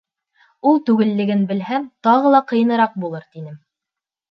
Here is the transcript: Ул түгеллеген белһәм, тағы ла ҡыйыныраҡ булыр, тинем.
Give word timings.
Ул 0.71 0.79
түгеллеген 0.87 1.43
белһәм, 1.51 1.85
тағы 2.09 2.33
ла 2.37 2.41
ҡыйыныраҡ 2.55 2.99
булыр, 3.05 3.31
тинем. 3.39 3.63